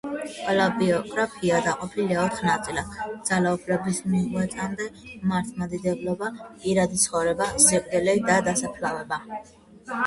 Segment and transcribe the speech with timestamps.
[0.35, 2.95] ყველა ბიოგრაფია დაყოფილია ოთხ ნაწილად:
[3.29, 4.89] ძალაუფლების მიღწევამდე,
[5.27, 6.33] მმართველობა,
[6.65, 9.25] პირადი ცხოვრება, სიკვდილი და დასაფლავება.